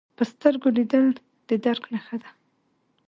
په 0.17 0.23
سترګو 0.31 0.67
لیدل 0.77 1.05
د 1.47 1.49
درک 1.63 1.83
نښه 1.93 2.15
ده 2.21 2.29